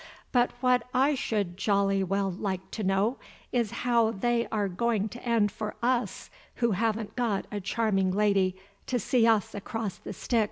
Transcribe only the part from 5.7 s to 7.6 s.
us who haven't got